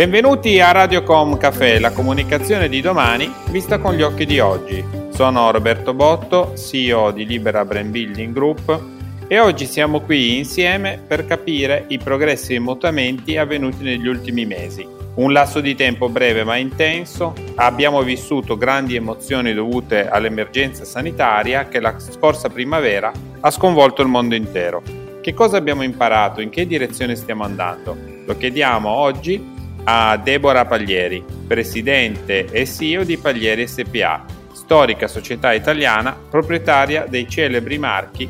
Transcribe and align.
Benvenuti 0.00 0.58
a 0.60 0.72
Radiocom 0.72 1.36
Café, 1.36 1.78
la 1.78 1.92
comunicazione 1.92 2.70
di 2.70 2.80
domani 2.80 3.30
vista 3.50 3.78
con 3.78 3.92
gli 3.92 4.00
occhi 4.00 4.24
di 4.24 4.38
oggi. 4.40 4.82
Sono 5.12 5.50
Roberto 5.50 5.92
Botto, 5.92 6.54
CEO 6.56 7.10
di 7.10 7.26
Libera 7.26 7.66
Brand 7.66 7.90
Building 7.90 8.32
Group 8.32 8.80
e 9.28 9.38
oggi 9.38 9.66
siamo 9.66 10.00
qui 10.00 10.38
insieme 10.38 10.98
per 11.06 11.26
capire 11.26 11.84
i 11.88 11.98
progressi 11.98 12.54
e 12.54 12.56
i 12.56 12.60
mutamenti 12.60 13.36
avvenuti 13.36 13.84
negli 13.84 14.06
ultimi 14.06 14.46
mesi. 14.46 14.88
Un 15.16 15.34
lasso 15.34 15.60
di 15.60 15.74
tempo 15.74 16.08
breve 16.08 16.44
ma 16.44 16.56
intenso, 16.56 17.34
abbiamo 17.56 18.00
vissuto 18.00 18.56
grandi 18.56 18.96
emozioni 18.96 19.52
dovute 19.52 20.08
all'emergenza 20.08 20.86
sanitaria 20.86 21.68
che 21.68 21.78
la 21.78 21.98
scorsa 21.98 22.48
primavera 22.48 23.12
ha 23.40 23.50
sconvolto 23.50 24.00
il 24.00 24.08
mondo 24.08 24.34
intero. 24.34 24.82
Che 25.20 25.34
cosa 25.34 25.58
abbiamo 25.58 25.82
imparato? 25.82 26.40
In 26.40 26.48
che 26.48 26.66
direzione 26.66 27.16
stiamo 27.16 27.44
andando? 27.44 27.94
Lo 28.24 28.34
chiediamo 28.34 28.88
oggi 28.88 29.58
a 29.84 30.16
Deborah 30.16 30.64
Paglieri, 30.64 31.24
presidente 31.46 32.46
e 32.50 32.66
CEO 32.66 33.04
di 33.04 33.16
Paglieri 33.16 33.66
SPA, 33.66 34.24
storica 34.52 35.08
società 35.08 35.52
italiana 35.52 36.16
proprietaria 36.28 37.06
dei 37.08 37.28
celebri 37.28 37.78
marchi 37.78 38.28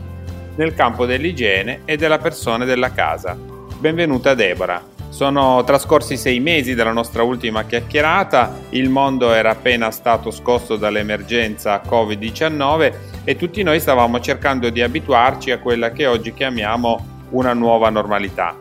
nel 0.56 0.74
campo 0.74 1.06
dell'igiene 1.06 1.82
e 1.84 1.96
della 1.96 2.18
persona 2.18 2.64
e 2.64 2.66
della 2.66 2.92
casa. 2.92 3.36
Benvenuta 3.78 4.34
Deborah. 4.34 4.82
Sono 5.08 5.64
trascorsi 5.64 6.16
sei 6.16 6.38
mesi 6.38 6.74
dalla 6.74 6.92
nostra 6.92 7.24
ultima 7.24 7.64
chiacchierata, 7.64 8.60
il 8.70 8.88
mondo 8.88 9.32
era 9.32 9.50
appena 9.50 9.90
stato 9.90 10.30
scosso 10.30 10.76
dall'emergenza 10.76 11.82
Covid-19 11.84 12.92
e 13.24 13.36
tutti 13.36 13.62
noi 13.64 13.80
stavamo 13.80 14.20
cercando 14.20 14.70
di 14.70 14.82
abituarci 14.82 15.50
a 15.50 15.58
quella 15.58 15.90
che 15.90 16.06
oggi 16.06 16.32
chiamiamo 16.32 17.26
una 17.30 17.54
nuova 17.54 17.90
normalità. 17.90 18.59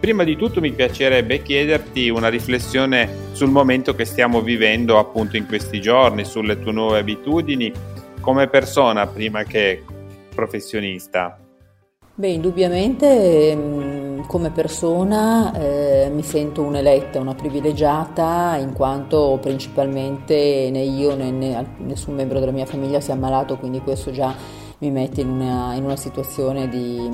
Prima 0.00 0.24
di 0.24 0.34
tutto 0.34 0.62
mi 0.62 0.72
piacerebbe 0.72 1.42
chiederti 1.42 2.08
una 2.08 2.28
riflessione 2.28 3.28
sul 3.32 3.50
momento 3.50 3.94
che 3.94 4.06
stiamo 4.06 4.40
vivendo 4.40 4.98
appunto 4.98 5.36
in 5.36 5.46
questi 5.46 5.78
giorni, 5.78 6.24
sulle 6.24 6.58
tue 6.58 6.72
nuove 6.72 7.00
abitudini 7.00 7.70
come 8.18 8.48
persona 8.48 9.06
prima 9.06 9.42
che 9.44 9.84
professionista. 10.34 11.38
Beh, 12.14 12.28
indubbiamente 12.28 13.54
mm, 13.54 14.20
come 14.26 14.50
persona 14.50 15.52
eh, 15.58 16.10
mi 16.10 16.22
sento 16.22 16.62
un'eletta, 16.62 17.20
una 17.20 17.34
privilegiata 17.34 18.56
in 18.58 18.72
quanto 18.72 19.38
principalmente 19.40 20.70
né 20.72 20.80
io 20.80 21.14
né, 21.14 21.30
né 21.30 21.74
nessun 21.78 22.14
membro 22.14 22.40
della 22.40 22.52
mia 22.52 22.66
famiglia 22.66 23.00
si 23.00 23.10
è 23.10 23.12
ammalato, 23.12 23.58
quindi 23.58 23.80
questo 23.80 24.10
già 24.10 24.34
mi 24.80 24.90
mette 24.90 25.20
in 25.20 25.28
una, 25.28 25.74
in 25.74 25.84
una 25.84 25.96
situazione 25.96 26.66
di, 26.66 27.10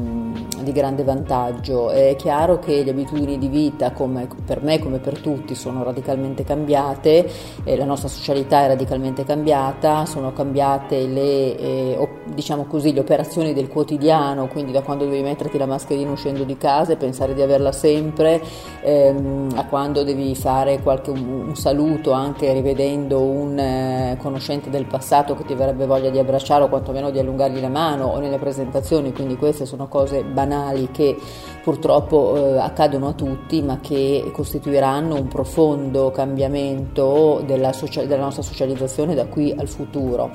di, 0.61 0.71
grande 0.71 1.03
vantaggio. 1.03 1.91
È 1.91 2.15
chiaro 2.17 2.61
che 2.61 2.85
le 2.85 2.91
abitudini 2.91 3.39
di 3.39 3.49
vita, 3.49 3.91
come 3.91 4.29
per 4.45 4.63
me 4.63 4.79
come 4.79 4.99
per 4.99 5.19
tutti, 5.19 5.57
sono 5.57 5.83
radicalmente 5.83 6.45
cambiate, 6.45 7.29
eh, 7.65 7.77
la 7.77 7.85
nostra 7.85 8.09
socialità 8.09 8.63
è 8.63 8.69
radicalmente 8.69 9.25
cambiata, 9.25 10.07
sono 10.07 10.33
cambiate 10.33 11.09
le, 11.09 11.59
eh, 11.59 12.09
diciamo 12.33 12.67
così, 12.67 12.93
le 12.93 13.01
operazioni 13.01 13.53
del 13.53 13.67
quotidiano, 13.67 14.47
quindi 14.47 14.71
da 14.71 14.83
quando 14.83 15.05
devi 15.05 15.23
metterti 15.23 15.59
la 15.59 15.67
mascherina 15.67 16.13
uscendo 16.13 16.45
di 16.45 16.57
casa 16.57 16.93
e 16.93 16.97
pensare 16.97 17.35
di 17.35 17.43
averla 17.43 17.73
sempre, 17.73 18.41
ehm, 18.81 19.55
a 19.57 19.67
quando 19.67 20.05
devi 20.05 20.37
fare 20.37 20.81
qualche, 20.83 21.11
un, 21.11 21.47
un 21.49 21.57
saluto 21.57 22.13
anche 22.13 22.53
rivedendo 22.53 23.23
un 23.23 23.59
eh, 23.59 24.17
conoscente 24.21 24.71
del 24.71 24.87
passato 24.87 25.35
che 25.35 25.45
ti 25.45 25.53
avrebbe 25.53 25.87
voglia 25.87 26.11
di 26.11 26.19
abbracciare 26.21 26.63
o 26.63 26.69
quantomeno 26.69 27.11
di 27.11 27.19
allungargli 27.19 27.55
dargli 27.57 27.61
la 27.61 27.69
mano 27.69 28.07
o 28.07 28.19
nelle 28.19 28.39
presentazioni, 28.39 29.13
quindi 29.13 29.37
queste 29.37 29.65
sono 29.67 29.89
cose 29.89 30.23
banali 30.23 30.91
che 30.91 31.17
purtroppo 31.63 32.37
eh, 32.37 32.59
accadono 32.59 33.09
a 33.09 33.13
tutti 33.13 33.63
ma 33.63 33.79
che 33.81 34.31
costituiranno 34.33 35.15
un 35.15 35.29
profondo 35.29 36.11
cambiamento 36.11 37.43
della, 37.45 37.73
social- 37.73 38.07
della 38.07 38.25
nostra 38.25 38.43
socializzazione 38.43 39.15
da 39.15 39.27
qui 39.27 39.55
al 39.57 39.69
futuro. 39.69 40.31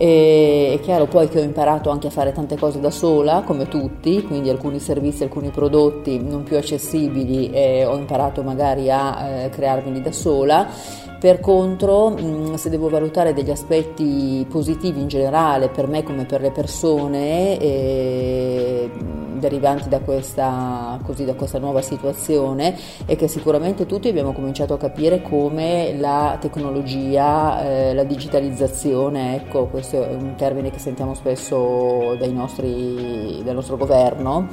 E 0.00 0.78
è 0.78 0.80
chiaro 0.80 1.06
poi 1.06 1.28
che 1.28 1.40
ho 1.40 1.42
imparato 1.42 1.90
anche 1.90 2.06
a 2.06 2.10
fare 2.10 2.30
tante 2.30 2.56
cose 2.56 2.78
da 2.78 2.90
sola, 2.90 3.42
come 3.44 3.66
tutti, 3.66 4.22
quindi 4.22 4.48
alcuni 4.48 4.78
servizi, 4.78 5.24
alcuni 5.24 5.50
prodotti 5.50 6.22
non 6.22 6.44
più 6.44 6.56
accessibili 6.56 7.50
eh, 7.50 7.84
ho 7.84 7.96
imparato 7.96 8.44
magari 8.44 8.92
a 8.92 9.28
eh, 9.28 9.48
crearmeli 9.48 10.00
da 10.00 10.12
sola 10.12 10.68
per 11.18 11.40
contro, 11.40 12.10
mm, 12.10 12.54
se 12.54 12.70
devo 12.70 12.88
valutare 12.88 13.34
degli 13.34 13.50
aspetti 13.50 14.46
positivi 14.48 15.00
in 15.00 15.08
generale 15.08 15.68
per 15.68 15.88
me 15.88 16.02
come 16.02 16.24
per 16.24 16.40
le 16.40 16.52
persone 16.52 17.58
eh, 17.58 18.90
derivanti 19.38 19.88
da 19.88 20.00
questa, 20.00 20.98
così, 21.04 21.24
da 21.24 21.34
questa, 21.34 21.58
nuova 21.58 21.80
situazione, 21.80 22.76
è 23.04 23.16
che 23.16 23.26
sicuramente 23.26 23.86
tutti 23.86 24.08
abbiamo 24.08 24.32
cominciato 24.32 24.74
a 24.74 24.78
capire 24.78 25.22
come 25.22 25.96
la 25.98 26.36
tecnologia, 26.40 27.64
eh, 27.64 27.94
la 27.94 28.04
digitalizzazione, 28.04 29.36
ecco, 29.36 29.66
questo 29.66 30.04
è 30.04 30.14
un 30.14 30.34
termine 30.36 30.70
che 30.70 30.78
sentiamo 30.78 31.14
spesso 31.14 32.16
nostri, 32.32 33.40
dal 33.44 33.54
nostro 33.54 33.76
governo 33.76 34.48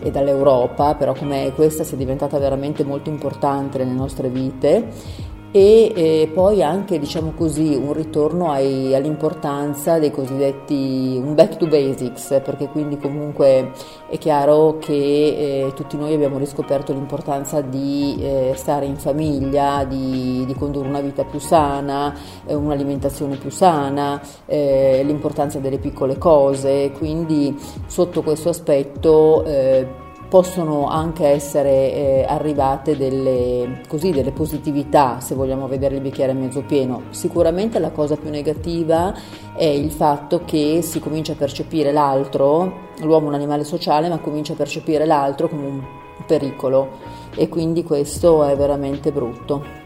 e 0.00 0.10
dall'Europa, 0.10 0.94
però 0.94 1.14
come 1.14 1.52
questa 1.54 1.84
sia 1.84 1.96
diventata 1.96 2.38
veramente 2.38 2.84
molto 2.84 3.10
importante 3.10 3.78
nelle 3.78 3.92
nostre 3.92 4.28
vite 4.28 5.34
e 5.56 5.90
eh, 5.94 6.30
poi 6.34 6.62
anche 6.62 6.98
diciamo 6.98 7.32
così 7.34 7.74
un 7.74 7.94
ritorno 7.94 8.50
ai, 8.50 8.94
all'importanza 8.94 9.98
dei 9.98 10.10
cosiddetti 10.10 11.18
un 11.18 11.34
back 11.34 11.56
to 11.56 11.66
basics 11.66 12.42
perché 12.44 12.68
quindi 12.68 12.98
comunque 12.98 13.70
è 14.06 14.18
chiaro 14.18 14.76
che 14.78 14.92
eh, 14.92 15.72
tutti 15.74 15.96
noi 15.96 16.12
abbiamo 16.12 16.36
riscoperto 16.36 16.92
l'importanza 16.92 17.62
di 17.62 18.18
eh, 18.20 18.52
stare 18.54 18.84
in 18.84 18.96
famiglia, 18.96 19.84
di, 19.84 20.44
di, 20.46 20.54
condurre 20.54 20.88
una 20.88 21.00
vita 21.00 21.24
più 21.24 21.38
sana, 21.38 22.14
eh, 22.44 22.52
un'alimentazione 22.52 23.36
più 23.36 23.48
sana, 23.48 24.20
eh, 24.44 25.00
l'importanza 25.06 25.58
delle 25.58 25.78
piccole 25.78 26.18
cose, 26.18 26.92
quindi 26.98 27.56
sotto 27.86 28.22
questo 28.22 28.50
aspetto 28.50 29.42
eh, 29.46 30.04
possono 30.28 30.88
anche 30.88 31.26
essere 31.26 31.70
eh, 31.70 32.26
arrivate 32.28 32.96
delle, 32.96 33.82
così, 33.88 34.10
delle 34.10 34.32
positività 34.32 35.20
se 35.20 35.34
vogliamo 35.34 35.68
vedere 35.68 35.94
il 35.94 36.00
bicchiere 36.00 36.32
mezzo 36.32 36.62
pieno. 36.62 37.04
Sicuramente 37.10 37.78
la 37.78 37.90
cosa 37.90 38.16
più 38.16 38.30
negativa 38.30 39.14
è 39.54 39.64
il 39.64 39.90
fatto 39.90 40.42
che 40.44 40.80
si 40.82 40.98
comincia 40.98 41.32
a 41.32 41.36
percepire 41.36 41.92
l'altro, 41.92 42.90
l'uomo 43.00 43.26
è 43.26 43.28
un 43.28 43.34
animale 43.34 43.64
sociale, 43.64 44.08
ma 44.08 44.18
comincia 44.18 44.54
a 44.54 44.56
percepire 44.56 45.06
l'altro 45.06 45.48
come 45.48 45.66
un 45.66 45.82
pericolo 46.26 46.90
e 47.34 47.48
quindi 47.48 47.82
questo 47.84 48.44
è 48.44 48.56
veramente 48.56 49.12
brutto. 49.12 49.84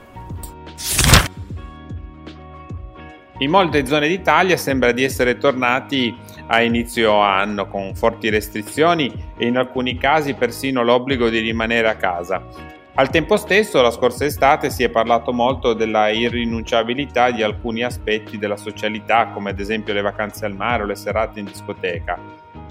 In 3.38 3.50
molte 3.50 3.86
zone 3.86 4.06
d'Italia 4.06 4.56
sembra 4.58 4.92
di 4.92 5.02
essere 5.02 5.38
tornati 5.38 6.14
a 6.52 6.62
inizio 6.62 7.20
anno 7.20 7.68
con 7.68 7.94
forti 7.94 8.28
restrizioni 8.28 9.12
e 9.36 9.46
in 9.46 9.56
alcuni 9.56 9.96
casi 9.96 10.34
persino 10.34 10.82
l'obbligo 10.82 11.28
di 11.28 11.38
rimanere 11.38 11.88
a 11.88 11.94
casa. 11.94 12.44
Al 12.94 13.08
tempo 13.08 13.36
stesso, 13.36 13.80
la 13.80 13.92
scorsa 13.92 14.24
estate 14.24 14.68
si 14.68 14.82
è 14.82 14.88
parlato 14.88 15.32
molto 15.32 15.74
della 15.74 16.10
irrinunciabilità 16.10 17.30
di 17.30 17.44
alcuni 17.44 17.84
aspetti 17.84 18.36
della 18.36 18.56
socialità, 18.56 19.28
come 19.28 19.50
ad 19.50 19.60
esempio 19.60 19.94
le 19.94 20.02
vacanze 20.02 20.44
al 20.44 20.56
mare 20.56 20.82
o 20.82 20.86
le 20.86 20.96
serate 20.96 21.38
in 21.38 21.46
discoteca. 21.46 22.18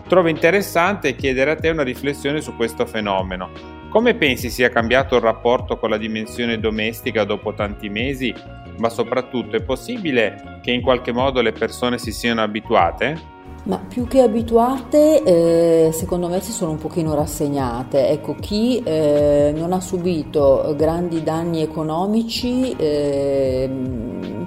Trovo 0.08 0.28
interessante 0.28 1.16
chiedere 1.16 1.52
a 1.52 1.56
te 1.56 1.70
una 1.70 1.84
riflessione 1.84 2.42
su 2.42 2.56
questo 2.58 2.86
fenomeno. 2.86 3.50
Come 3.90 4.14
pensi 4.14 4.50
sia 4.50 4.70
cambiato 4.70 5.16
il 5.16 5.22
rapporto 5.22 5.78
con 5.78 5.90
la 5.90 5.98
dimensione 5.98 6.60
domestica 6.60 7.24
dopo 7.24 7.54
tanti 7.54 7.90
mesi 7.90 8.36
ma 8.78 8.90
soprattutto 8.90 9.56
è 9.56 9.62
possibile 9.62 10.60
che 10.62 10.72
in 10.72 10.82
qualche 10.82 11.12
modo 11.12 11.42
le 11.42 11.52
persone 11.52 11.98
si 11.98 12.12
siano 12.12 12.42
abituate? 12.42 13.39
Ma 13.64 13.78
più 13.78 14.08
che 14.08 14.22
abituate, 14.22 15.22
eh, 15.24 15.92
secondo 15.92 16.28
me 16.28 16.40
si 16.40 16.52
sono 16.52 16.72
un 16.72 16.78
pochino 16.78 17.14
rassegnate. 17.14 18.08
Ecco, 18.10 18.36
chi 18.40 18.82
eh, 18.84 19.54
non 19.56 19.74
ha 19.74 19.82
subito 19.82 20.74
grandi 20.78 21.22
danni 21.22 21.62
economici, 21.62 22.76
eh, 22.76 23.70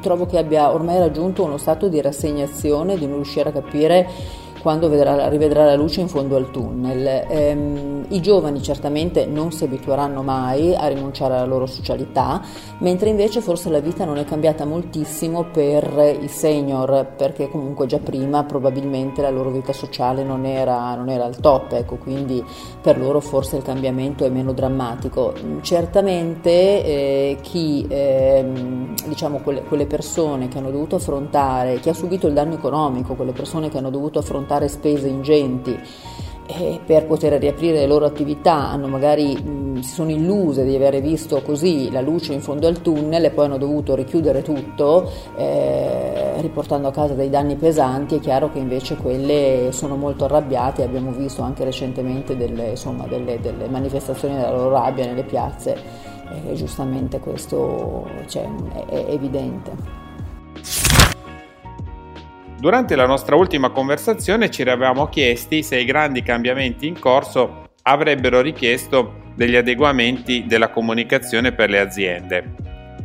trovo 0.00 0.26
che 0.26 0.38
abbia 0.38 0.72
ormai 0.72 0.98
raggiunto 0.98 1.44
uno 1.44 1.58
stato 1.58 1.88
di 1.88 2.00
rassegnazione, 2.00 2.96
di 2.96 3.06
non 3.06 3.16
riuscire 3.16 3.50
a 3.50 3.52
capire 3.52 4.08
quando 4.62 4.88
vedrà, 4.88 5.28
rivedrà 5.28 5.64
la 5.64 5.74
luce 5.74 6.00
in 6.00 6.08
fondo 6.08 6.36
al 6.36 6.52
tunnel. 6.52 7.26
Ehm, 7.28 8.06
I 8.08 8.20
giovani 8.20 8.62
certamente 8.62 9.26
non 9.26 9.50
si 9.50 9.64
abitueranno 9.64 10.22
mai 10.22 10.72
a 10.74 10.86
rinunciare 10.86 11.34
alla 11.34 11.44
loro 11.44 11.66
socialità, 11.66 12.40
mentre 12.78 13.10
invece 13.10 13.40
forse 13.40 13.70
la 13.70 13.80
vita 13.80 14.04
non 14.04 14.18
è 14.18 14.24
cambiata 14.24 14.64
moltissimo 14.64 15.46
per 15.52 16.16
i 16.20 16.28
senior, 16.28 17.14
perché 17.16 17.48
comunque 17.48 17.86
già 17.86 17.98
prima 17.98 18.44
probabilmente 18.44 19.20
la 19.20 19.30
loro 19.30 19.50
vita 19.50 19.72
sociale 19.72 20.22
non 20.22 20.44
era, 20.44 20.94
non 20.94 21.08
era 21.08 21.24
al 21.24 21.38
top, 21.40 21.72
ecco, 21.72 21.96
quindi 21.96 22.42
per 22.80 22.98
loro 22.98 23.18
forse 23.18 23.56
il 23.56 23.62
cambiamento 23.64 24.24
è 24.24 24.28
meno 24.28 24.52
drammatico. 24.52 25.32
Certamente 25.62 26.84
eh, 26.84 27.38
chi, 27.40 27.84
eh, 27.88 28.44
diciamo 29.06 29.38
quelle, 29.38 29.62
quelle 29.62 29.86
persone 29.86 30.46
che 30.46 30.58
hanno 30.58 30.70
dovuto 30.70 30.96
affrontare, 30.96 31.80
chi 31.80 31.88
ha 31.88 31.94
subito 31.94 32.28
il 32.28 32.32
danno 32.32 32.54
economico, 32.54 33.14
quelle 33.14 33.32
persone 33.32 33.68
che 33.68 33.78
hanno 33.78 33.90
dovuto 33.90 34.20
affrontare 34.20 34.50
affrontare 34.52 34.68
spese 34.68 35.08
ingenti 35.08 35.78
eh, 36.46 36.80
per 36.84 37.06
poter 37.06 37.38
riaprire 37.40 37.78
le 37.78 37.86
loro 37.86 38.04
attività. 38.04 38.68
Hanno 38.68 38.88
magari 38.88 39.34
mh, 39.34 39.80
si 39.80 39.94
sono 39.94 40.10
illuse 40.10 40.64
di 40.64 40.74
avere 40.74 41.00
visto 41.00 41.40
così 41.42 41.90
la 41.90 42.00
luce 42.00 42.34
in 42.34 42.40
fondo 42.40 42.66
al 42.66 42.82
tunnel 42.82 43.24
e 43.24 43.30
poi 43.30 43.46
hanno 43.46 43.58
dovuto 43.58 43.94
richiudere 43.94 44.42
tutto 44.42 45.10
eh, 45.36 46.40
riportando 46.40 46.88
a 46.88 46.92
casa 46.92 47.14
dei 47.14 47.30
danni 47.30 47.56
pesanti, 47.56 48.16
è 48.16 48.20
chiaro 48.20 48.50
che 48.50 48.58
invece 48.58 48.96
quelle 48.96 49.68
sono 49.70 49.96
molto 49.96 50.24
arrabbiate, 50.24 50.82
abbiamo 50.82 51.12
visto 51.12 51.42
anche 51.42 51.64
recentemente 51.64 52.36
delle, 52.36 52.70
insomma, 52.70 53.06
delle, 53.06 53.40
delle 53.40 53.68
manifestazioni 53.68 54.34
della 54.34 54.50
loro 54.50 54.70
rabbia 54.70 55.06
nelle 55.06 55.24
piazze. 55.24 56.10
E 56.48 56.54
giustamente 56.54 57.18
questo 57.18 58.08
cioè, 58.26 58.48
è, 58.72 58.86
è 58.86 59.04
evidente. 59.10 60.01
Durante 62.62 62.94
la 62.94 63.06
nostra 63.06 63.34
ultima 63.34 63.70
conversazione 63.70 64.48
ci 64.48 64.60
eravamo 64.60 65.08
chiesti 65.08 65.64
se 65.64 65.80
i 65.80 65.84
grandi 65.84 66.22
cambiamenti 66.22 66.86
in 66.86 66.96
corso 66.96 67.70
avrebbero 67.82 68.40
richiesto 68.40 69.14
degli 69.34 69.56
adeguamenti 69.56 70.44
della 70.46 70.70
comunicazione 70.70 71.50
per 71.50 71.70
le 71.70 71.80
aziende. 71.80 72.54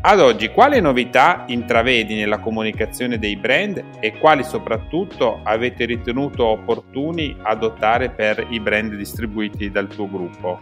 Ad 0.01 0.19
oggi 0.19 0.49
quali 0.49 0.79
novità 0.79 1.45
intravedi 1.47 2.13
nella 2.13 2.37
comunicazione 2.37 3.17
dei 3.17 3.35
brand 3.35 3.83
e 3.99 4.19
quali 4.19 4.43
soprattutto 4.43 5.39
avete 5.41 5.85
ritenuto 5.85 6.45
opportuni 6.45 7.35
adottare 7.41 8.11
per 8.11 8.45
i 8.51 8.59
brand 8.59 8.93
distribuiti 8.93 9.71
dal 9.71 9.87
tuo 9.87 10.07
gruppo? 10.07 10.59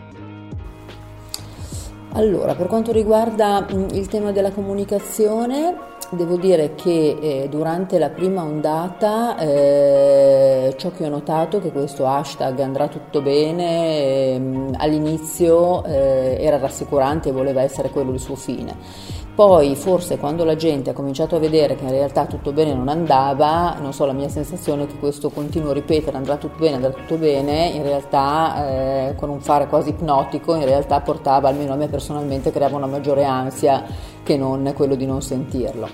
Allora, 2.13 2.55
per 2.55 2.67
quanto 2.67 2.93
riguarda 2.93 3.67
il 3.91 4.07
tema 4.07 4.31
della 4.31 4.51
comunicazione, 4.51 5.94
Devo 6.11 6.37
dire 6.37 6.75
che 6.75 7.17
eh, 7.19 7.49
durante 7.49 7.97
la 7.97 8.09
prima 8.09 8.43
ondata 8.43 9.37
eh, 9.37 10.73
ciò 10.77 10.91
che 10.91 11.03
ho 11.03 11.09
notato 11.09 11.57
è 11.57 11.61
che 11.61 11.71
questo 11.71 12.05
hashtag 12.05 12.59
andrà 12.59 12.87
tutto 12.87 13.21
bene 13.21 13.97
eh, 13.97 14.41
all'inizio 14.77 15.83
era 15.83 16.57
rassicurante 16.57 17.29
e 17.29 17.31
voleva 17.31 17.61
essere 17.61 17.89
quello 17.89 18.11
il 18.11 18.19
suo 18.19 18.35
fine. 18.35 19.23
Poi 19.35 19.75
forse 19.75 20.17
quando 20.17 20.45
la 20.45 20.55
gente 20.55 20.91
ha 20.91 20.93
cominciato 20.93 21.35
a 21.35 21.39
vedere 21.39 21.75
che 21.75 21.83
in 21.83 21.89
realtà 21.89 22.25
tutto 22.25 22.53
bene 22.53 22.73
non 22.73 22.87
andava, 22.87 23.75
non 23.81 23.91
so, 23.91 24.05
la 24.05 24.13
mia 24.13 24.29
sensazione 24.29 24.83
è 24.83 24.87
che 24.87 24.97
questo 24.97 25.29
continuo 25.29 25.73
ripetere 25.73 26.15
andrà 26.15 26.37
tutto 26.37 26.59
bene, 26.59 26.75
andrà 26.75 26.91
tutto 26.91 27.17
bene, 27.17 27.67
in 27.67 27.83
realtà 27.83 29.09
eh, 29.09 29.15
con 29.15 29.27
un 29.27 29.41
fare 29.41 29.67
quasi 29.67 29.89
ipnotico, 29.89 30.55
in 30.55 30.63
realtà 30.63 31.01
portava, 31.01 31.49
almeno 31.49 31.73
a 31.73 31.75
me 31.75 31.89
personalmente, 31.89 32.53
creava 32.53 32.77
una 32.77 32.85
maggiore 32.85 33.25
ansia 33.25 33.83
che 34.23 34.37
non 34.37 34.71
quello 34.73 34.95
di 34.95 35.05
non 35.05 35.21
sentirlo. 35.21 35.89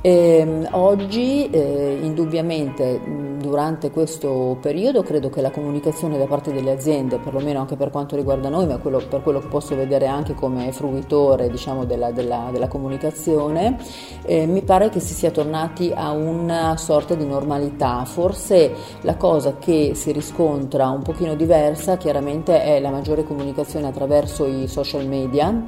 E, 0.00 0.38
ehm, 0.38 0.68
oggi 0.70 1.50
eh, 1.50 1.98
indubbiamente 2.00 3.00
durante 3.48 3.90
questo 3.90 4.58
periodo 4.60 5.02
credo 5.02 5.30
che 5.30 5.40
la 5.40 5.50
comunicazione 5.50 6.18
da 6.18 6.26
parte 6.26 6.52
delle 6.52 6.70
aziende, 6.70 7.18
perlomeno 7.18 7.60
anche 7.60 7.76
per 7.76 7.90
quanto 7.90 8.14
riguarda 8.14 8.50
noi, 8.50 8.66
ma 8.66 8.76
quello, 8.76 9.00
per 9.08 9.22
quello 9.22 9.40
che 9.40 9.48
posso 9.48 9.74
vedere 9.74 10.06
anche 10.06 10.34
come 10.34 10.70
fruitore 10.72 11.48
diciamo, 11.48 11.84
della, 11.84 12.10
della, 12.10 12.50
della, 12.52 12.68
comunicazione, 12.68 13.78
eh, 14.24 14.46
mi 14.46 14.62
pare 14.62 14.90
che 14.90 15.00
si 15.00 15.14
sia 15.14 15.30
tornati 15.30 15.90
a 15.94 16.10
una 16.10 16.76
sorta 16.76 17.14
di 17.14 17.24
normalità. 17.24 18.04
Forse 18.04 18.72
la 19.00 19.16
cosa 19.16 19.56
che 19.56 19.92
si 19.94 20.12
riscontra 20.12 20.90
un 20.90 21.02
pochino 21.02 21.34
diversa 21.34 21.96
chiaramente 21.96 22.62
è 22.62 22.78
la 22.80 22.90
maggiore 22.90 23.24
comunicazione 23.24 23.86
attraverso 23.86 24.44
i 24.44 24.68
social 24.68 25.06
media 25.06 25.64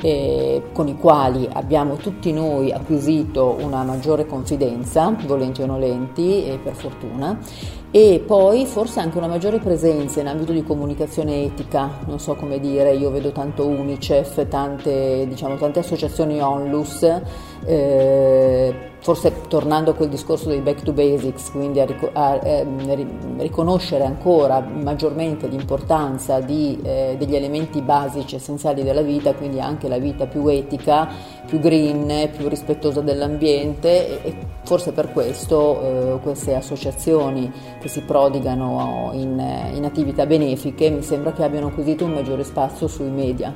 eh, 0.00 0.62
con 0.72 0.88
i 0.88 0.96
quali 0.96 1.48
abbiamo 1.52 1.96
tutti 1.96 2.32
noi 2.32 2.72
acquisito 2.72 3.56
una 3.60 3.82
maggiore 3.82 4.26
confidenza, 4.26 5.14
volenti 5.26 5.62
o 5.62 5.66
nolenti, 5.66 6.44
e 6.44 6.58
per 6.62 6.74
fortuna, 6.74 7.38
e 7.90 8.22
poi 8.24 8.66
forse 8.66 9.00
anche 9.00 9.16
una 9.16 9.28
maggiore 9.28 9.60
presenza 9.60 10.20
in 10.20 10.26
ambito 10.26 10.52
di 10.52 10.62
comunicazione 10.62 11.44
etica, 11.44 12.00
non 12.06 12.18
so 12.18 12.34
come 12.34 12.60
dire, 12.60 12.94
io 12.94 13.10
vedo 13.10 13.32
tanto 13.32 13.66
Unicef, 13.66 14.46
tante, 14.46 15.26
diciamo, 15.26 15.56
tante 15.56 15.78
associazioni 15.78 16.38
onlus, 16.38 17.02
eh, 17.64 18.74
forse 19.00 19.32
tornando 19.48 19.92
a 19.92 19.94
quel 19.94 20.10
discorso 20.10 20.48
dei 20.50 20.60
back 20.60 20.82
to 20.82 20.92
basics, 20.92 21.50
quindi 21.50 21.80
a, 21.80 21.86
a 22.12 22.38
eh, 22.42 22.66
riconoscere 23.38 24.04
ancora 24.04 24.60
maggiormente 24.60 25.46
l'importanza 25.46 26.40
di, 26.40 26.78
eh, 26.82 27.16
degli 27.18 27.34
elementi 27.34 27.80
basici 27.80 28.34
essenziali 28.34 28.82
della 28.82 29.02
vita, 29.02 29.32
quindi 29.32 29.60
anche 29.60 29.88
la 29.88 29.98
vita 29.98 30.26
più 30.26 30.46
etica, 30.48 31.08
più 31.46 31.58
green, 31.58 32.28
più 32.36 32.48
rispettosa 32.48 33.00
dell'ambiente 33.00 34.22
e, 34.22 34.28
e 34.28 34.36
forse 34.64 34.92
per 34.92 35.12
questo 35.12 35.80
eh, 35.80 36.18
queste 36.22 36.54
associazioni 36.54 37.50
che 37.78 37.88
si 37.88 38.02
prodigano 38.02 39.10
in, 39.14 39.38
in 39.74 39.84
attività 39.84 40.26
benefiche 40.26 40.90
mi 40.90 41.02
sembra 41.02 41.32
che 41.32 41.44
abbiano 41.44 41.68
acquisito 41.68 42.04
un 42.04 42.12
maggiore 42.12 42.44
spazio 42.44 42.86
sui 42.88 43.10
media. 43.10 43.54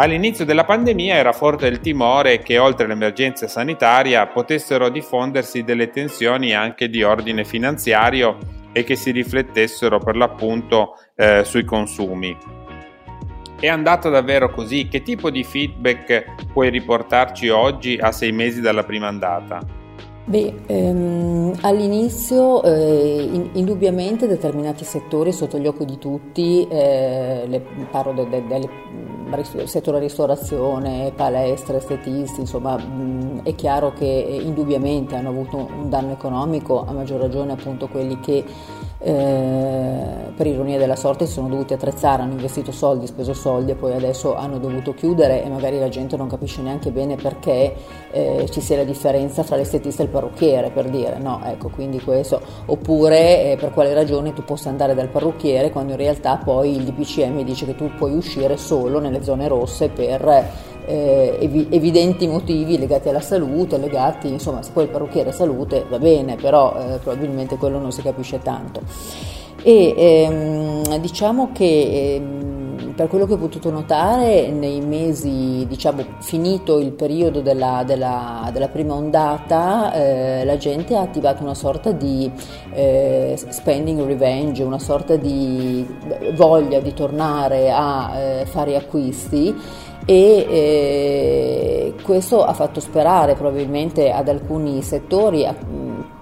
All'inizio 0.00 0.44
della 0.44 0.64
pandemia 0.64 1.16
era 1.16 1.32
forte 1.32 1.66
il 1.66 1.80
timore 1.80 2.38
che 2.38 2.56
oltre 2.58 2.84
all'emergenza 2.84 3.48
sanitaria 3.48 4.28
potessero 4.28 4.90
diffondersi 4.90 5.64
delle 5.64 5.90
tensioni 5.90 6.54
anche 6.54 6.88
di 6.88 7.02
ordine 7.02 7.44
finanziario 7.44 8.38
e 8.70 8.84
che 8.84 8.94
si 8.94 9.10
riflettessero 9.10 9.98
per 9.98 10.14
l'appunto 10.14 10.94
eh, 11.16 11.42
sui 11.44 11.64
consumi. 11.64 12.36
È 13.58 13.66
andata 13.66 14.08
davvero 14.08 14.50
così? 14.50 14.86
Che 14.86 15.02
tipo 15.02 15.30
di 15.30 15.42
feedback 15.42 16.46
puoi 16.52 16.70
riportarci 16.70 17.48
oggi 17.48 17.98
a 18.00 18.12
sei 18.12 18.30
mesi 18.30 18.60
dalla 18.60 18.84
prima 18.84 19.08
andata? 19.08 19.77
Beh, 20.28 20.60
ehm, 20.66 21.54
all'inizio 21.62 22.62
eh, 22.62 23.30
in, 23.32 23.48
indubbiamente 23.54 24.26
determinati 24.26 24.84
settori 24.84 25.32
sotto 25.32 25.58
gli 25.58 25.66
occhi 25.66 25.86
di 25.86 25.96
tutti, 25.96 26.68
eh, 26.68 27.44
le, 27.46 27.62
parlo 27.90 28.12
del 28.12 28.28
de, 28.28 28.46
de, 28.46 28.68
de, 29.30 29.66
settore 29.66 29.98
ristorazione, 30.00 31.12
palestre, 31.16 31.78
estetisti, 31.78 32.40
insomma 32.40 32.76
mh, 32.76 33.44
è 33.44 33.54
chiaro 33.54 33.94
che 33.94 34.04
indubbiamente 34.04 35.16
hanno 35.16 35.30
avuto 35.30 35.56
un 35.56 35.88
danno 35.88 36.12
economico, 36.12 36.84
a 36.84 36.92
maggior 36.92 37.20
ragione 37.20 37.52
appunto 37.52 37.88
quelli 37.88 38.20
che 38.20 38.44
eh, 39.00 40.32
per 40.34 40.46
ironia 40.46 40.78
della 40.78 40.96
sorte 40.96 41.26
si 41.26 41.32
sono 41.32 41.48
dovuti 41.48 41.72
attrezzare, 41.72 42.22
hanno 42.22 42.32
investito 42.32 42.72
soldi, 42.72 43.06
speso 43.06 43.32
soldi 43.32 43.72
e 43.72 43.74
poi 43.74 43.92
adesso 43.92 44.34
hanno 44.34 44.58
dovuto 44.58 44.92
chiudere 44.94 45.44
e 45.44 45.48
magari 45.48 45.78
la 45.78 45.88
gente 45.88 46.16
non 46.16 46.28
capisce 46.28 46.62
neanche 46.62 46.90
bene 46.90 47.16
perché 47.16 47.74
eh, 48.10 48.46
ci 48.50 48.60
sia 48.60 48.76
la 48.76 48.84
differenza 48.84 49.42
tra 49.44 49.56
l'estetista 49.56 50.02
e 50.02 50.06
il 50.06 50.10
parrucchiere, 50.10 50.70
per 50.70 50.88
dire, 50.88 51.18
no, 51.18 51.40
ecco, 51.44 51.68
quindi 51.68 52.00
questo, 52.00 52.40
oppure 52.66 53.52
eh, 53.52 53.56
per 53.56 53.72
quale 53.72 53.94
ragione 53.94 54.32
tu 54.32 54.42
possa 54.42 54.68
andare 54.68 54.94
dal 54.94 55.08
parrucchiere 55.08 55.70
quando 55.70 55.92
in 55.92 55.98
realtà 55.98 56.36
poi 56.36 56.76
il 56.76 56.84
DPCM 56.84 57.42
dice 57.42 57.66
che 57.66 57.74
tu 57.74 57.90
puoi 57.96 58.14
uscire 58.14 58.56
solo 58.56 58.98
nelle 58.98 59.22
zone 59.22 59.46
rosse 59.48 59.88
per 59.88 60.76
eh, 60.88 61.36
evi- 61.40 61.68
evidenti 61.70 62.26
motivi 62.26 62.78
legati 62.78 63.10
alla 63.10 63.20
salute, 63.20 63.76
legati, 63.76 64.28
insomma, 64.28 64.62
se 64.62 64.70
poi 64.72 64.84
il 64.84 64.90
parrucchiere 64.90 65.32
salute 65.32 65.84
va 65.88 65.98
bene, 65.98 66.36
però 66.36 66.74
eh, 66.74 66.98
probabilmente 66.98 67.56
quello 67.56 67.78
non 67.78 67.92
si 67.92 68.00
capisce 68.00 68.38
tanto. 68.38 68.80
E 69.62 69.94
ehm, 69.96 70.96
diciamo 70.98 71.50
che 71.52 72.14
ehm, 72.14 72.92
per 72.94 73.08
quello 73.08 73.26
che 73.26 73.34
ho 73.34 73.38
potuto 73.38 73.70
notare 73.70 74.50
nei 74.50 74.80
mesi, 74.80 75.66
diciamo, 75.68 76.02
finito 76.20 76.78
il 76.78 76.92
periodo 76.92 77.40
della, 77.40 77.82
della, 77.84 78.50
della 78.52 78.68
prima 78.68 78.94
ondata, 78.94 79.92
eh, 79.92 80.44
la 80.44 80.56
gente 80.56 80.96
ha 80.96 81.02
attivato 81.02 81.42
una 81.42 81.54
sorta 81.54 81.92
di 81.92 82.30
eh, 82.72 83.34
spending 83.36 84.04
revenge, 84.04 84.62
una 84.62 84.78
sorta 84.78 85.16
di 85.16 85.86
voglia 86.34 86.80
di 86.80 86.94
tornare 86.94 87.70
a 87.70 88.18
eh, 88.18 88.46
fare 88.46 88.74
acquisti 88.74 89.54
e 90.10 90.46
eh, 90.48 91.94
questo 92.02 92.42
ha 92.42 92.54
fatto 92.54 92.80
sperare 92.80 93.34
probabilmente 93.34 94.10
ad 94.10 94.26
alcuni 94.28 94.80
settori 94.80 95.44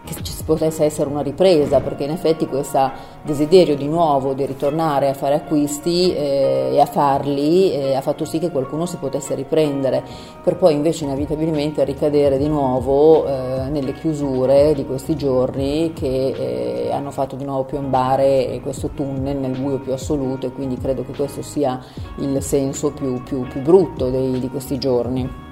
che 0.06 0.22
ci 0.22 0.32
potesse 0.44 0.84
essere 0.84 1.10
una 1.10 1.22
ripresa, 1.22 1.80
perché 1.80 2.04
in 2.04 2.10
effetti 2.10 2.46
questo 2.46 2.90
desiderio 3.22 3.76
di 3.76 3.88
nuovo 3.88 4.32
di 4.32 4.46
ritornare 4.46 5.08
a 5.08 5.14
fare 5.14 5.34
acquisti 5.34 6.14
eh, 6.14 6.70
e 6.72 6.80
a 6.80 6.86
farli 6.86 7.72
eh, 7.72 7.94
ha 7.94 8.00
fatto 8.00 8.24
sì 8.24 8.38
che 8.38 8.50
qualcuno 8.50 8.86
si 8.86 8.96
potesse 8.96 9.34
riprendere, 9.34 10.02
per 10.42 10.56
poi 10.56 10.74
invece 10.74 11.04
inevitabilmente 11.04 11.84
ricadere 11.84 12.38
di 12.38 12.48
nuovo 12.48 13.26
eh, 13.26 13.68
nelle 13.68 13.92
chiusure 13.92 14.72
di 14.74 14.86
questi 14.86 15.16
giorni 15.16 15.92
che 15.92 16.86
eh, 16.86 16.92
hanno 16.92 17.10
fatto 17.10 17.36
di 17.36 17.44
nuovo 17.44 17.64
piombare 17.64 18.60
questo 18.62 18.90
tunnel 18.90 19.36
nel 19.36 19.58
buio 19.58 19.78
più 19.80 19.92
assoluto 19.92 20.46
e 20.46 20.52
quindi 20.52 20.78
credo 20.78 21.04
che 21.04 21.12
questo 21.12 21.42
sia 21.42 21.82
il 22.18 22.40
senso 22.42 22.92
più, 22.92 23.22
più, 23.22 23.46
più 23.48 23.60
brutto 23.60 24.10
dei, 24.10 24.38
di 24.38 24.48
questi 24.48 24.78
giorni. 24.78 25.45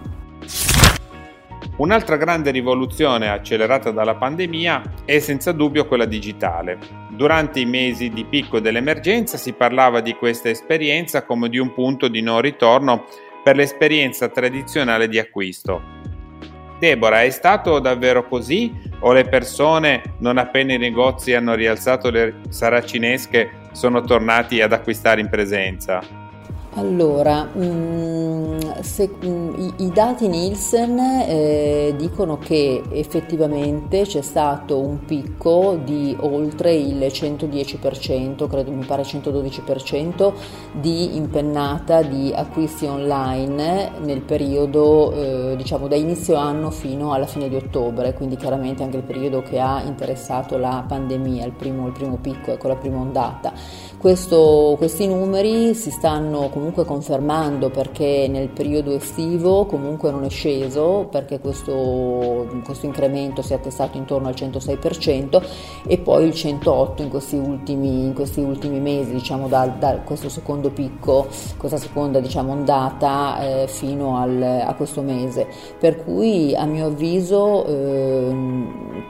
Un'altra 1.76 2.16
grande 2.16 2.52
rivoluzione 2.52 3.28
accelerata 3.28 3.90
dalla 3.90 4.14
pandemia 4.14 4.82
è 5.04 5.18
senza 5.18 5.50
dubbio 5.50 5.86
quella 5.86 6.04
digitale. 6.04 6.78
Durante 7.10 7.58
i 7.58 7.66
mesi 7.66 8.10
di 8.10 8.24
picco 8.24 8.60
dell'emergenza 8.60 9.36
si 9.36 9.54
parlava 9.54 10.00
di 10.00 10.14
questa 10.14 10.48
esperienza 10.48 11.24
come 11.24 11.48
di 11.48 11.58
un 11.58 11.74
punto 11.74 12.06
di 12.06 12.20
non 12.20 12.40
ritorno 12.40 13.06
per 13.42 13.56
l'esperienza 13.56 14.28
tradizionale 14.28 15.08
di 15.08 15.18
acquisto. 15.18 15.82
Deborah, 16.78 17.22
è 17.22 17.30
stato 17.30 17.80
davvero 17.80 18.28
così 18.28 18.72
o 19.00 19.12
le 19.12 19.24
persone, 19.24 20.14
non 20.18 20.38
appena 20.38 20.74
i 20.74 20.78
negozi 20.78 21.34
hanno 21.34 21.54
rialzato 21.54 22.08
le 22.08 22.40
saracinesche, 22.50 23.50
sono 23.72 24.00
tornati 24.00 24.60
ad 24.60 24.72
acquistare 24.72 25.20
in 25.20 25.28
presenza? 25.28 26.23
Allora, 26.76 27.48
mm, 27.56 28.58
se, 28.80 29.08
mm, 29.24 29.54
i, 29.58 29.74
i, 29.84 29.92
dati 29.92 30.26
Nielsen 30.26 30.98
eh, 30.98 31.94
dicono 31.96 32.36
che 32.38 32.82
effettivamente 32.90 34.02
c'è 34.02 34.22
stato 34.22 34.80
un 34.80 35.04
picco 35.04 35.78
di 35.84 36.16
oltre 36.18 36.74
il 36.74 36.98
110%, 36.98 38.48
credo 38.48 38.72
mi 38.72 38.84
pare 38.84 39.02
112% 39.02 40.32
di 40.72 41.14
impennata 41.14 42.02
di 42.02 42.32
acquisti 42.34 42.86
online 42.86 43.92
nel 44.00 44.22
periodo 44.22 45.12
eh, 45.12 45.56
diciamo 45.56 45.86
da 45.86 45.94
inizio 45.94 46.34
anno 46.34 46.72
fino 46.72 47.12
alla 47.12 47.26
fine 47.26 47.48
di 47.48 47.54
ottobre, 47.54 48.14
quindi 48.14 48.34
chiaramente 48.34 48.82
anche 48.82 48.96
il 48.96 49.04
periodo 49.04 49.42
che 49.42 49.60
ha 49.60 49.80
interessato 49.82 50.58
la 50.58 50.84
pandemia, 50.84 51.44
il 51.44 51.52
primo, 51.52 51.86
il 51.86 51.92
primo 51.92 52.16
picco, 52.16 52.50
ecco 52.50 52.66
la 52.66 52.76
prima 52.76 52.98
ondata. 52.98 53.52
Questo, 54.04 54.74
questi 54.76 55.06
numeri 55.06 55.72
si 55.72 55.90
stanno 55.90 56.50
comunque 56.50 56.84
confermando 56.84 57.70
perché 57.70 58.26
nel 58.28 58.50
periodo 58.50 58.92
estivo 58.94 59.64
comunque 59.64 60.10
non 60.10 60.24
è 60.24 60.28
sceso 60.28 61.08
perché 61.10 61.40
questo, 61.40 62.46
questo 62.66 62.84
incremento 62.84 63.40
si 63.40 63.54
è 63.54 63.56
attestato 63.56 63.96
intorno 63.96 64.28
al 64.28 64.34
106% 64.34 65.42
e 65.86 65.96
poi 65.96 66.26
il 66.26 66.32
108% 66.34 67.00
in 67.00 67.08
questi 67.08 67.36
ultimi, 67.36 68.04
in 68.04 68.12
questi 68.12 68.40
ultimi 68.40 68.78
mesi, 68.78 69.12
diciamo 69.12 69.48
da, 69.48 69.68
da, 69.68 70.00
questo 70.04 70.28
secondo 70.28 70.68
picco, 70.68 71.26
questa 71.56 71.78
seconda 71.78 72.20
diciamo, 72.20 72.52
ondata 72.52 73.38
eh, 73.40 73.66
fino 73.68 74.18
al, 74.18 74.42
a 74.66 74.74
questo 74.74 75.00
mese. 75.00 75.46
Per 75.78 76.04
cui 76.04 76.54
a 76.54 76.66
mio 76.66 76.88
avviso 76.88 77.64
eh, 77.64 78.36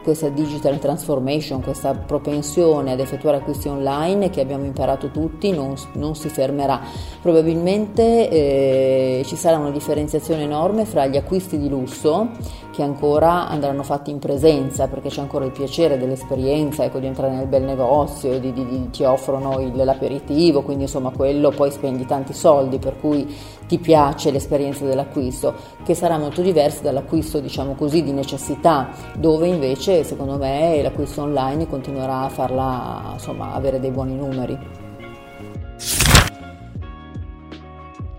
questa 0.04 0.28
digital 0.28 0.78
transformation, 0.78 1.62
questa 1.62 1.94
propensione 1.94 2.92
ad 2.92 3.00
effettuare 3.00 3.38
acquisti 3.38 3.66
online 3.66 4.30
che 4.30 4.40
abbiamo 4.40 4.64
imparato 4.64 4.82
imparato 4.84 5.08
tutti, 5.08 5.50
non, 5.50 5.74
non 5.94 6.14
si 6.14 6.28
fermerà. 6.28 6.80
Probabilmente 7.20 8.28
eh, 8.28 9.22
ci 9.24 9.36
sarà 9.36 9.56
una 9.56 9.70
differenziazione 9.70 10.42
enorme 10.42 10.84
fra 10.84 11.06
gli 11.06 11.16
acquisti 11.16 11.58
di 11.58 11.68
lusso 11.68 12.30
che 12.74 12.82
ancora 12.82 13.46
andranno 13.46 13.84
fatti 13.84 14.10
in 14.10 14.18
presenza 14.18 14.88
perché 14.88 15.08
c'è 15.08 15.20
ancora 15.20 15.44
il 15.44 15.52
piacere 15.52 15.96
dell'esperienza 15.96 16.82
ecco, 16.82 16.98
di 16.98 17.06
entrare 17.06 17.32
nel 17.32 17.46
bel 17.46 17.62
negozio, 17.62 18.40
di, 18.40 18.52
di, 18.52 18.66
di, 18.66 18.90
ti 18.90 19.04
offrono 19.04 19.60
il, 19.60 19.76
l'aperitivo, 19.76 20.62
quindi 20.62 20.82
insomma 20.84 21.10
quello 21.10 21.50
poi 21.50 21.70
spendi 21.70 22.04
tanti 22.04 22.32
soldi 22.32 22.80
per 22.80 22.98
cui 22.98 23.32
ti 23.68 23.78
piace 23.78 24.32
l'esperienza 24.32 24.84
dell'acquisto, 24.84 25.54
che 25.84 25.94
sarà 25.94 26.18
molto 26.18 26.42
diversa 26.42 26.82
dall'acquisto 26.82 27.38
diciamo 27.38 27.74
così 27.74 28.02
di 28.02 28.12
necessità, 28.12 28.90
dove 29.16 29.46
invece 29.46 30.02
secondo 30.02 30.36
me 30.36 30.82
l'acquisto 30.82 31.22
online 31.22 31.68
continuerà 31.68 32.22
a 32.22 32.28
farla 32.28 33.10
insomma 33.12 33.54
avere 33.54 33.78
dei 33.78 33.92
buoni 33.92 34.16
numeri. 34.16 34.58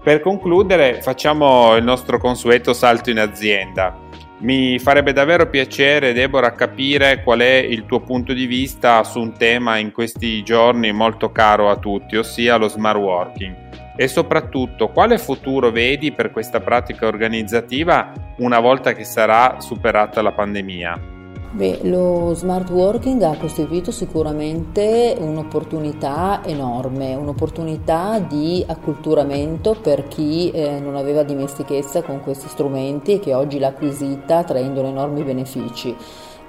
Per 0.01 0.21
concludere 0.21 1.01
facciamo 1.01 1.75
il 1.75 1.83
nostro 1.83 2.19
consueto 2.19 2.74
salto 2.74 3.09
in 3.09 3.19
azienda. 3.19 4.03
Mi 4.39 4.77
farebbe 4.80 5.13
davvero 5.13 5.50
piacere, 5.50 6.12
Deborah, 6.12 6.51
capire 6.51 7.24
qual 7.24 7.39
è 7.39 7.56
il 7.56 7.86
tuo 7.86 8.01
punto 8.01 8.34
di 8.34 8.46
vista 8.46 9.04
su 9.04 9.20
un 9.20 9.32
tema 9.32 9.77
in 9.77 9.94
questi 9.94 10.44
giorni 10.44 10.92
molto 10.92 11.32
caro 11.32 11.70
a 11.70 11.77
tutti, 11.77 12.18
ossia 12.18 12.58
lo 12.58 12.68
smart 12.68 13.00
working. 13.00 13.56
E 13.96 14.08
soprattutto, 14.10 14.89
quale 14.89 15.18
futuro 15.18 15.72
vedi 15.72 16.12
per 16.12 16.32
questa 16.32 16.60
pratica 16.60 17.08
organizzativa 17.08 18.12
una 18.39 18.60
volta 18.60 18.92
che 18.92 19.06
sarà 19.06 19.62
superata 19.62 20.22
la 20.22 20.34
pandemia? 20.34 21.14
Beh, 21.55 21.79
lo 21.83 22.33
smart 22.33 22.69
working 22.69 23.21
ha 23.21 23.38
costituito 23.38 23.89
sicuramente 23.89 25.15
un'opportunità 25.17 26.41
enorme, 26.43 27.15
un'opportunità 27.15 28.19
di 28.19 28.62
acculturamento 28.67 29.74
per 29.81 30.09
chi 30.09 30.51
eh, 30.51 30.81
non 30.81 30.97
aveva 30.97 31.24
dimestichezza 31.24 32.01
con 32.01 32.19
questi 32.19 32.50
strumenti 32.50 33.13
e 33.13 33.19
che 33.21 33.33
oggi 33.33 33.57
l'ha 33.57 33.69
acquisita 33.69 34.43
traendone 34.43 34.89
enormi 34.89 35.24
benefici. 35.24 35.95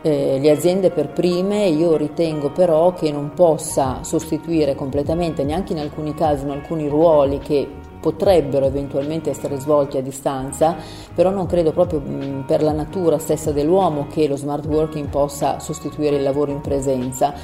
Eh, 0.03 0.41
le 0.41 0.51
aziende 0.51 0.91
per 0.91 1.11
prime 1.11 1.67
io 1.67 1.95
ritengo 1.95 2.51
però 2.51 2.93
che 2.93 3.13
non 3.13 3.31
possa 3.33 4.03
sostituire 4.03 4.75
completamente, 4.75 5.45
neanche 5.45 5.73
in 5.73 5.79
alcuni 5.79 6.15
casi, 6.15 6.43
in 6.43 6.51
alcuni 6.51 6.89
ruoli 6.89 7.39
che 7.39 7.69
potrebbero 8.07 8.67
eventualmente 8.67 9.31
essere 9.31 9.59
svolti 9.59 9.97
a 9.97 10.01
distanza, 10.01 10.77
però 11.13 11.31
non 11.31 11.47
credo 11.47 11.73
proprio 11.73 12.01
mm, 12.01 12.43
per 12.43 12.63
la 12.63 12.71
natura 12.71 13.19
stessa 13.19 13.51
dell'uomo 13.51 14.07
che 14.09 14.29
lo 14.29 14.37
smart 14.37 14.65
working 14.67 15.09
possa 15.09 15.59
sostituire 15.59 16.15
il 16.15 16.23
lavoro 16.23 16.53
in 16.53 16.61
presenza 16.61 17.35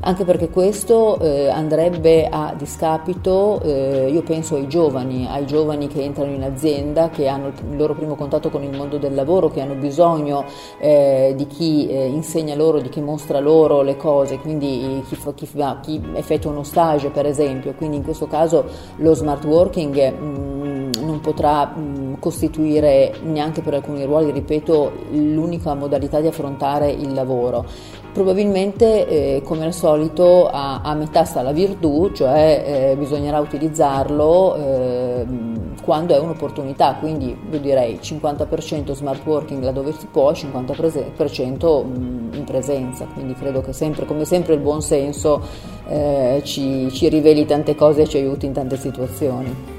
anche 0.00 0.24
perché 0.24 0.48
questo 0.48 1.18
eh, 1.18 1.48
andrebbe 1.48 2.28
a 2.28 2.54
discapito, 2.56 3.60
eh, 3.62 4.08
io 4.10 4.22
penso 4.22 4.54
ai 4.54 4.68
giovani, 4.68 5.26
ai 5.28 5.44
giovani 5.44 5.88
che 5.88 6.02
entrano 6.02 6.32
in 6.32 6.42
azienda, 6.42 7.10
che 7.10 7.26
hanno 7.26 7.48
il 7.48 7.76
loro 7.76 7.94
primo 7.94 8.14
contatto 8.14 8.48
con 8.48 8.62
il 8.62 8.76
mondo 8.76 8.98
del 8.98 9.14
lavoro, 9.14 9.48
che 9.50 9.60
hanno 9.60 9.74
bisogno 9.74 10.44
eh, 10.78 11.34
di 11.36 11.46
chi 11.46 11.88
eh, 11.88 12.06
insegna 12.06 12.54
loro, 12.54 12.80
di 12.80 12.88
chi 12.88 13.00
mostra 13.00 13.40
loro 13.40 13.82
le 13.82 13.96
cose, 13.96 14.38
quindi 14.38 15.02
chi, 15.08 15.16
fa, 15.16 15.32
chi, 15.34 15.46
fa, 15.46 15.80
chi, 15.82 16.00
effettua 16.14 16.50
uno 16.50 16.62
stage 16.62 17.10
per 17.10 17.26
esempio, 17.26 17.74
quindi 17.74 17.96
in 17.96 18.04
questo 18.04 18.26
caso 18.26 18.64
lo 18.96 19.14
smart 19.14 19.44
working 19.44 20.12
mh, 20.12 20.24
mm, 20.24 20.90
non 21.00 21.20
potrà 21.20 21.66
mh, 21.66 21.80
mm, 21.80 21.97
costituire 22.18 23.14
neanche 23.22 23.60
per 23.60 23.74
alcuni 23.74 24.04
ruoli, 24.04 24.30
ripeto, 24.30 24.92
l'unica 25.12 25.74
modalità 25.74 26.20
di 26.20 26.26
affrontare 26.26 26.90
il 26.90 27.12
lavoro. 27.12 27.64
Probabilmente 28.12 29.06
eh, 29.06 29.42
come 29.44 29.64
al 29.64 29.74
solito 29.74 30.48
a, 30.48 30.80
a, 30.80 30.94
metà 30.94 31.24
sta 31.24 31.42
la 31.42 31.52
virtù, 31.52 32.10
cioè 32.12 32.90
eh, 32.90 32.96
bisognerà 32.96 33.38
utilizzarlo 33.38 34.56
eh, 34.56 35.26
quando 35.84 36.14
è 36.14 36.18
un'opportunità, 36.18 36.96
quindi 36.96 37.36
io 37.50 37.60
direi 37.60 38.00
50% 38.02 38.92
smart 38.92 39.24
working 39.24 39.62
laddove 39.62 39.92
si 39.92 40.06
può, 40.10 40.32
50% 40.32 41.84
mm, 41.84 42.32
in 42.32 42.44
presenza, 42.44 43.06
quindi 43.12 43.34
credo 43.34 43.60
che 43.60 43.72
sempre, 43.72 44.04
come 44.04 44.24
sempre 44.24 44.54
il 44.54 44.60
buon 44.60 44.82
senso 44.82 45.40
eh, 45.86 46.40
ci, 46.44 46.90
ci 46.90 47.08
riveli 47.08 47.46
tante 47.46 47.74
cose 47.74 48.02
e 48.02 48.08
ci 48.08 48.16
aiuti 48.16 48.46
in 48.46 48.52
tante 48.52 48.76
situazioni. 48.76 49.77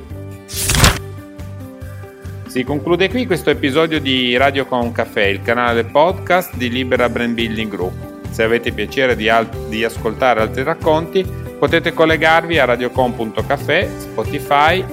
Si 2.50 2.64
conclude 2.64 3.10
qui 3.10 3.28
questo 3.28 3.52
episodio 3.52 4.02
di 4.02 4.36
Radio 4.36 4.66
Con 4.66 4.92
Café, 4.92 5.28
il 5.28 5.44
canale 5.44 5.84
podcast 5.84 6.56
di 6.56 6.72
Libera 6.72 7.08
Brand 7.08 7.36
Building 7.36 7.70
Group. 7.70 8.32
Se 8.32 8.42
avete 8.42 8.72
piacere 8.72 9.16
di, 9.16 9.30
al- 9.30 9.68
di 9.68 9.84
ascoltare 9.84 10.42
altri 10.42 10.64
racconti, 10.64 11.24
potete 11.60 11.94
collegarvi 11.94 12.58
a 12.58 12.66
radiocom.caffè, 12.66 13.88
Spotify, 14.00 14.84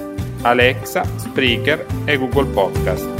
Alexa, 0.41 1.03
Spreaker 1.17 1.83
e 2.05 2.15
Google 2.17 2.45
Podcast. 2.45 3.16